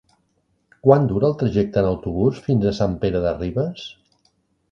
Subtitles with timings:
[0.85, 3.85] Quant dura el trajecte en autobús fins a Sant Pere de Ribes?